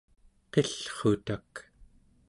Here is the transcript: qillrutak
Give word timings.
qillrutak 0.51 1.53